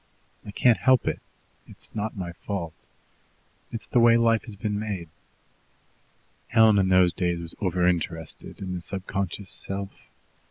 I 0.43 0.49
can't 0.49 0.79
help 0.79 1.07
it. 1.07 1.19
It's 1.67 1.93
not 1.93 2.17
my 2.17 2.31
fault. 2.31 2.73
It's 3.69 3.85
the 3.85 3.99
way 3.99 4.17
life 4.17 4.45
has 4.45 4.55
been 4.55 4.79
made." 4.79 5.09
Helen 6.47 6.79
in 6.79 6.89
those 6.89 7.13
days 7.13 7.39
was 7.39 7.53
over 7.61 7.87
interested 7.87 8.61
in 8.61 8.73
the 8.73 8.81
subconscious 8.81 9.51
self. 9.51 9.91